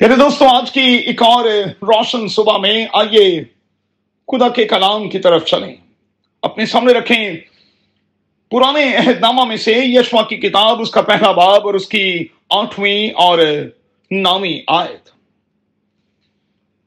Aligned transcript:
پیارے 0.00 0.16
دوستوں 0.16 0.46
آج 0.46 0.70
کی 0.72 0.80
ایک 0.80 1.22
اور 1.22 1.44
روشن 1.82 2.28
صبح 2.28 2.58
میں 2.58 2.86
آئیے 2.92 3.42
خدا 4.32 4.48
کے 4.48 4.64
کلام 4.64 5.08
کی 5.08 5.18
طرف 5.18 5.44
چلیں۔ 5.44 5.76
اپنے 6.42 6.66
سامنے 6.66 6.92
رکھیں۔ 6.92 7.32
پرانے 8.50 8.96
عہد 8.96 9.20
نامہ 9.20 9.44
میں 9.44 9.56
سے 9.56 9.72
یشوا 9.72 10.22
کی 10.22 10.36
کتاب، 10.36 10.80
اس 10.80 10.90
کا 10.90 11.02
پہلا 11.02 11.32
باب 11.32 11.66
اور 11.66 11.74
اس 11.74 11.88
کی 11.88 12.26
آٹھویں 12.50 13.10
اور 13.10 13.38
نامی 14.10 14.60
آیت۔ 14.66 15.10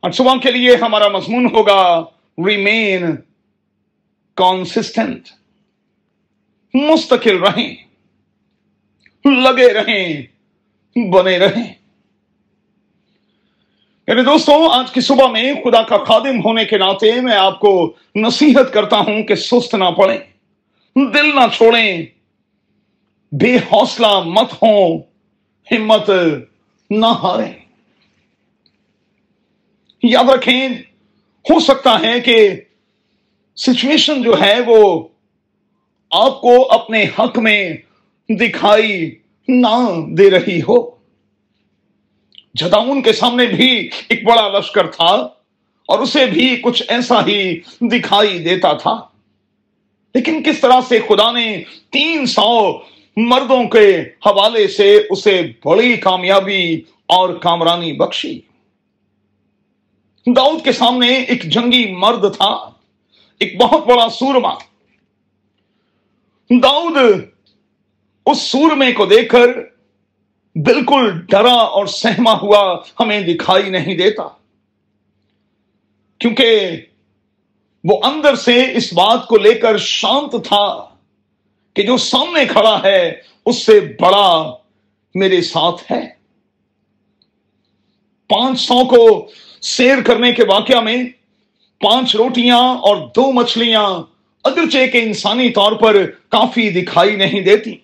آج 0.02 0.16
صبح 0.16 0.36
کے 0.44 0.52
لیے 0.52 0.76
ہمارا 0.76 1.08
مضمون 1.08 1.46
ہوگا 1.46 2.04
ریمین 2.48 3.02
کانسسٹنٹ 4.36 5.22
مستقل 6.74 7.38
رہیں۔ 7.38 7.76
لگے 9.26 9.74
رہیں۔ 9.74 10.22
بنے 11.12 11.38
رہیں۔ 11.38 11.83
یعنی 14.08 14.22
دوستوں 14.22 14.70
آج 14.72 14.92
کی 14.92 15.02
صبح 15.02 15.28
میں 15.28 15.54
خدا 15.54 15.82
کا 15.82 15.98
خادم 15.98 16.46
ہونے 16.46 16.66
کے 16.66 16.78
ناطے 16.78 17.22
میں 17.22 17.36
آپ 17.36 17.60
کو 17.60 17.94
نصیحت 18.16 18.74
کرتا 18.74 18.98
ہوں 18.98 19.24
کہ 19.24 19.36
سست 19.36 19.76
نہ 19.76 19.84
پڑیں، 19.84 20.18
دل 20.96 21.36
نہ 21.36 21.56
چھوڑیں۔ 21.58 22.06
بے 23.32 23.58
حوصلہ 23.58 24.20
مت 24.26 24.54
ہوں، 24.54 25.00
ہمت 25.72 26.10
نہ 26.90 27.06
ہاریں۔ 27.06 27.54
یاد 30.04 30.30
رکھیں، 30.30 30.68
ہو 31.50 31.60
سکتا 31.60 32.00
ہے 32.02 32.20
کہ 32.20 32.50
سچویشن 33.56 34.22
جو 34.22 34.42
ہے 34.42 34.60
وہ 34.66 35.08
آپ 36.12 36.42
کو 36.42 36.72
اپنے 36.72 37.06
حق 37.20 37.40
میں 37.40 37.74
دکھائی 38.30 39.16
نہ 39.48 39.92
دے 40.08 40.30
رہی 40.30 40.62
ہو۔ 40.62 40.93
جداؤن 42.54 43.02
کے 43.02 43.14
سامنے 43.14 43.46
بھی 43.46 43.90
ایک 44.10 44.24
بڑا 44.24 44.60
لشکر 44.60 44.88
تھا 44.88 45.30
اور 45.88 46.00
اسے 46.00 46.26
بھی 46.26 46.56
کچھ 46.64 46.84
ایسا 46.88 47.26
ہی 47.26 47.60
دکھائی 47.82 48.40
دیتا 48.40 48.74
تھا۔ 48.74 49.08
لیکن 50.14 50.44
کس 50.44 50.60
طرح 50.60 50.82
سے 50.88 51.00
خدا 51.08 51.32
نے 51.32 51.64
تین 51.90 52.26
سو 52.26 52.80
مردوں 53.18 53.64
کے 53.64 54.02
حوالے 54.26 54.68
سے 54.68 55.02
اسے 55.10 55.42
بڑی 55.66 55.98
کامیابی 55.98 56.82
اور 57.06 57.30
کامرانی 57.30 57.94
بخشی۔ 57.94 58.40
داؤد 60.28 60.64
کے 60.64 60.72
سامنے 60.72 61.08
ایک 61.08 61.44
جنگی 61.44 61.96
مرد 61.96 62.36
تھا، 62.38 62.70
ایک 63.40 63.62
بہت 63.62 63.88
بڑا 63.88 64.10
سورما۔ 64.10 64.54
داؤد 66.50 66.98
اس 68.26 68.42
سورمے 68.42 68.92
کو 68.92 69.06
دیکھ 69.06 69.30
کر 69.30 69.73
بالکل 70.56 71.22
ڈرا 71.30 71.54
اور 71.54 71.86
سہما 71.86 72.34
ہوا 72.34 72.82
ہمیں 73.00 73.22
دکھائی 73.22 73.70
نہیں 73.70 73.98
دیتا۔ 73.98 74.24
کیونکہ 76.20 76.70
وہ 77.84 78.02
اندر 78.04 78.36
سے 78.36 78.72
اس 78.76 78.94
بات 78.94 79.28
کو 79.28 79.38
لے 79.38 79.54
کر 79.54 79.78
شانت 79.78 80.46
تھا 80.48 80.90
کہ 81.74 81.84
جو 81.84 81.98
سامنے 81.98 82.46
کھڑا 82.46 82.84
ہے، 82.84 83.14
اس 83.46 83.66
سے 83.66 83.80
بڑا 83.80 84.54
میرے 85.16 85.42
ساتھ 85.42 85.92
ہے۔ 85.92 86.10
پانچ 88.28 88.60
سو 88.60 88.86
کو 88.86 89.32
سیر 89.62 90.02
کرنے 90.02 90.32
کے 90.32 90.44
واقعہ 90.44 90.80
میں 90.80 91.04
پانچ 91.80 92.16
روٹیاں 92.16 92.60
اور 92.60 92.98
دو 92.98 93.32
مچھلیاں 93.32 93.90
اگرچہ 94.44 94.88
کے 94.92 95.02
انسانی 95.02 95.50
طور 95.50 95.72
پر 95.72 96.06
کافی 96.30 96.70
دکھائی 96.70 97.16
نہیں 97.16 97.42
دیتی۔ 97.42 97.76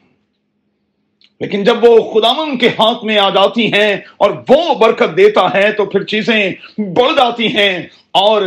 لیکن 1.39 1.63
جب 1.63 1.83
وہ 1.83 1.97
خدامن 2.13 2.57
کے 2.57 2.67
ہاتھ 2.69 3.03
میں 3.05 3.17
آ 3.17 3.29
جاتی 3.29 3.73
ہیں 3.73 3.95
اور 4.17 4.31
وہ 4.49 4.73
برکت 4.75 5.17
دیتا 5.17 5.47
ہے 5.53 5.71
تو 5.71 5.85
پھر 5.85 6.03
چیزیں 6.03 6.51
بڑھ 6.77 7.11
جاتی 7.17 7.47
ہیں 7.47 7.77
اور 8.11 8.41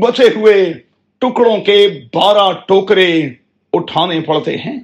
بچے 0.00 0.28
ہوئے 0.36 0.72
ٹکڑوں 1.18 1.56
کے 1.56 1.88
بارہ 2.14 2.52
ٹوکرے 2.66 3.10
اٹھانے 3.72 4.20
پڑتے 4.20 4.56
ہیں۔ 4.56 4.78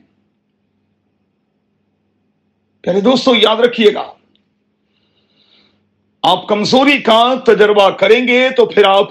پہلے 2.82 3.00
دوستو، 3.00 3.34
یاد 3.34 3.56
رکھیے 3.56 3.94
گا، 3.94 4.04
آپ 6.22 6.47
کمزوری 6.48 6.98
کا 6.98 7.34
تجربہ 7.47 7.88
کریں 7.91 8.26
گے 8.28 8.48
تو 8.56 8.66
پھر 8.66 8.84
آپ 8.84 9.10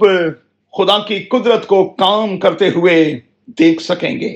خدا 0.73 0.97
کی 0.97 1.19
قدرت 1.23 1.67
کو 1.67 1.83
کام 1.89 2.37
کرتے 2.37 2.69
ہوئے 2.69 3.19
دیکھ 3.59 3.83
سکیں 3.83 4.19
گے۔ 4.19 4.35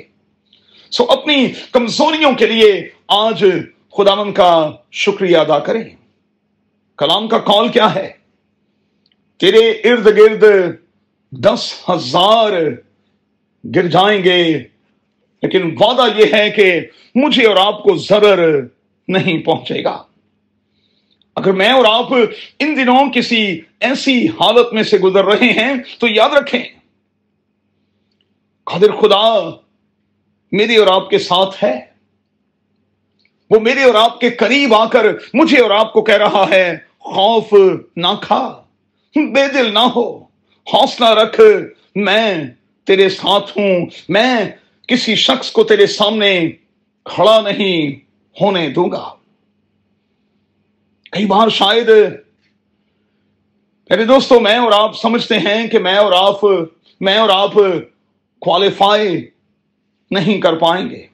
سو 0.91 1.05
اپنی 1.09 1.47
کمزوریوں 1.71 2.31
کے 2.33 2.47
لیے 2.47 2.89
آج 3.07 3.45
خداون 3.97 4.33
کا 4.33 4.71
شکریہ 4.91 5.37
ادا 5.37 5.59
کریں۔ 5.59 5.83
کلام 6.97 7.27
کا 7.27 7.37
کال 7.37 7.67
کیا 7.67 7.95
ہے؟ 7.95 8.11
تیرے 9.39 9.69
ارد 9.69 10.05
گرد 10.05 10.43
دس 11.31 11.73
ہزار 11.89 12.51
گر 13.75 13.87
جائیں 13.87 14.23
گے، 14.23 14.63
لیکن 15.43 15.75
وعدہ 15.79 16.05
یہ 16.17 16.25
ہے 16.33 16.49
کہ 16.49 16.81
مجھے 17.15 17.45
اور 17.45 17.55
آپ 17.55 17.83
کو 17.83 17.97
ضرر 17.97 18.61
نہیں 19.07 19.39
پہنچے 19.39 19.83
گا۔ 19.83 20.03
اگر 21.35 21.51
میں 21.51 21.69
اور 21.69 21.85
آپ 21.85 22.13
ان 22.59 22.75
دنوں 22.77 23.09
کسی 23.13 23.59
ایسی 23.79 24.27
حالت 24.27 24.73
میں 24.73 24.83
سے 24.83 24.97
گزر 24.97 25.25
رہے 25.25 25.51
ہیں، 25.53 25.73
تو 25.99 26.07
یاد 26.07 26.29
رکھیں، 26.29 26.63
قادر 28.63 28.91
خدا 28.91 29.49
میری 30.51 30.75
اور 30.75 30.87
آپ 30.87 31.09
کے 31.09 31.19
ساتھ 31.19 31.63
ہے۔ 31.63 31.88
وہ 33.49 33.59
میرے 33.59 33.83
اور 33.83 33.95
آپ 33.95 34.19
کے 34.19 34.29
قریب 34.29 34.73
آ 34.73 34.85
کر 34.85 35.05
مجھے 35.33 35.59
اور 35.59 35.71
آپ 35.71 35.93
کو 35.93 36.01
کہہ 36.01 36.17
رہا 36.17 36.45
ہے، 36.51 36.77
خوف 36.99 37.53
نہ 37.95 38.13
کھا، 38.21 38.41
بے 39.15 39.47
دل 39.53 39.73
نہ 39.73 39.85
ہو، 39.95 40.17
حوصلہ 40.67 41.09
رکھ، 41.09 41.39
میں 41.95 42.33
تیرے 42.87 43.09
ساتھ 43.09 43.57
ہوں، 43.57 43.85
میں 44.09 44.35
کسی 44.87 45.15
شخص 45.15 45.51
کو 45.51 45.63
تیرے 45.63 45.87
سامنے 45.87 46.51
کھڑا 47.05 47.39
نہیں 47.41 47.99
ہونے 48.41 48.69
دوں 48.69 48.91
گا۔ 48.91 49.09
کئی 51.11 51.25
بار 51.25 51.49
شاید 51.49 51.89
میرے 53.89 54.05
دوستو، 54.05 54.39
میں 54.39 54.57
اور 54.57 54.71
آپ 54.71 54.97
سمجھتے 54.97 55.39
ہیں 55.39 55.67
کہ 55.67 55.79
میں 55.79 55.95
اور 55.95 56.11
آپ، 56.15 56.45
میں 57.01 57.17
اور 57.17 57.29
آپ 57.29 57.53
کوالیفائی 58.41 59.29
نہیں 60.11 60.41
کر 60.41 60.55
پائیں 60.55 60.89
گے۔ 60.89 61.05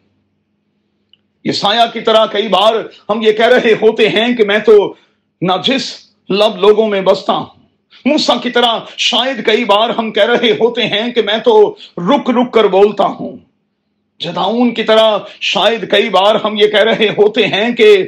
یہ 1.45 1.51
سایہ 1.51 1.81
کی 1.93 2.01
طرح 2.01 2.25
کئی 2.25 2.47
بار 2.47 2.73
ہم 3.09 3.21
یہ 3.21 3.31
کہہ 3.31 3.45
رہے 3.45 3.71
ہوتے 3.71 4.09
ہیں 4.09 4.35
کہ 4.35 4.45
میں 4.45 4.59
تو 4.59 4.93
نجس 5.41 5.95
لب 6.29 6.57
لوگوں 6.57 6.87
میں 6.87 7.01
بستا 7.01 7.33
ہوں۔ 7.33 7.45
موسا 8.05 8.33
کی 8.43 8.49
طرح 8.49 8.79
شاید 8.97 9.45
کئی 9.45 9.65
بار 9.65 9.89
ہم 9.89 10.11
کہہ 10.11 10.23
رہے 10.23 10.51
ہوتے 10.51 10.87
ہیں 10.87 11.13
کہ 11.13 11.21
میں 11.21 11.37
تو 11.37 11.75
رک 11.97 12.29
رک 12.29 12.53
کر 12.53 12.63
بولتا 12.63 13.05
ہوں۔ 13.05 13.37
جداؤن 14.19 14.73
کی 14.73 14.83
طرح 14.83 15.17
شاید 15.39 15.91
کئی 15.91 16.09
بار 16.09 16.35
ہم 16.35 16.55
یہ 16.55 16.67
کہہ 16.67 16.83
رہے 16.83 17.09
ہوتے 17.09 17.47
ہیں 17.47 17.75
کہ 17.75 18.07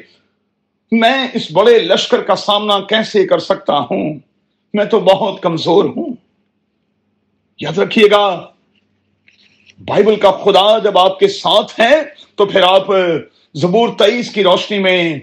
میں 0.92 1.28
اس 1.34 1.52
بڑے 1.52 1.80
لشکر 1.80 2.22
کا 2.22 2.36
سامنا 2.36 2.80
کیسے 2.80 3.28
کر 3.28 3.40
سکتا 3.40 3.78
ہوں؟ 3.78 4.20
میں 4.74 4.86
تو 4.86 5.00
بہت 5.00 5.42
کمزور 5.42 5.86
ہوں۔ 5.86 6.14
یاد 7.60 7.78
رکھیے 7.78 8.12
گا 8.12 8.46
بائبل 9.80 10.16
کا 10.16 10.32
خدا 10.32 10.78
جب 10.78 10.98
آپ 10.98 11.20
کے 11.20 11.28
ساتھ 11.28 11.80
ہے 11.80 12.02
تو 12.36 12.46
پھر 12.46 12.62
آپ 12.62 12.88
زبور 13.54 13.90
تئیس 13.98 14.34
کی 14.34 14.44
روشنی 14.44 14.80
میں 14.80 15.20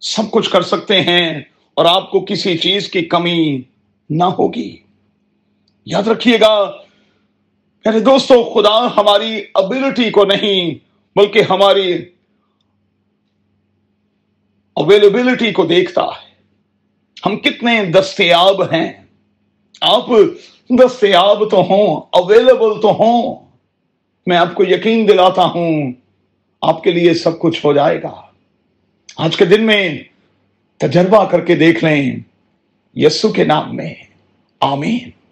سب 0.00 0.22
کچھ 0.30 0.50
کر 0.50 0.62
سکتے 0.62 1.00
ہیں 1.00 1.42
اور 1.74 1.84
آپ 1.84 2.10
کو 2.10 2.24
کسی 2.28 2.58
چیز 2.58 2.88
کی 2.88 3.02
کمی 3.02 3.62
نہ 4.10 4.24
ہوگی۔ 4.24 4.76
یاد 5.86 6.02
رکھیے 6.02 6.40
گا 6.40 6.70
میرے 7.84 8.00
دوستو، 8.00 8.42
خدا 8.44 8.96
ہماری 8.96 9.44
ابلٹی 9.54 10.10
کو 10.10 10.24
نہیں، 10.24 10.74
بلکہ 11.18 11.42
ہماری 11.50 11.94
اویلیبلٹی 14.74 15.52
کو 15.52 15.64
دیکھتا 15.64 16.02
ہے۔ 16.02 16.34
ہم 17.26 17.36
کتنے 17.36 17.84
دستیاب 17.84 18.62
ہیں۔ 18.62 18.92
آپ 19.80 20.06
دستیاب 20.70 21.50
تو 21.50 21.56
ہوں 21.56 22.00
اویلیبل 22.12 22.80
تو 22.80 22.90
ہوں۔ 22.90 23.45
میں 24.26 24.36
آپ 24.36 24.54
کو 24.54 24.64
یقین 24.64 25.08
دلاتا 25.08 25.44
ہوں، 25.44 25.92
آپ 26.62 26.82
کے 26.82 26.92
لیے 26.92 27.14
سب 27.14 27.38
کچھ 27.38 27.66
ہو 27.66 27.72
جائے 27.72 28.02
گا۔ 28.02 28.22
آج 29.16 29.36
کے 29.36 29.44
دن 29.44 29.62
میں 29.62 30.02
تجربہ 30.76 31.24
کر 31.24 31.40
کے 31.40 31.54
دیکھ 31.54 31.84
لیں، 31.84 32.16
یسو 32.94 33.28
کے 33.28 33.44
نام 33.44 33.76
میں۔ 33.76 33.94
آمین۔ 34.60 35.25